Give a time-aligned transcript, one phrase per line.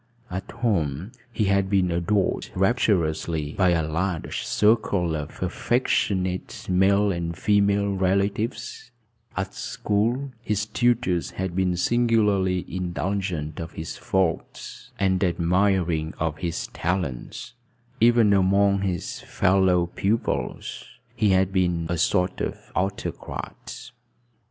[0.31, 7.37] At home he had been adored rapturously by a large circle of affectionate male and
[7.37, 8.89] female relatives;
[9.37, 16.65] at school his tutors had been singularly indulgent of his faults and admiring of his
[16.73, 17.53] talents;
[17.99, 20.83] even among his fellow pupils
[21.15, 23.91] he had been a sort of autocrat.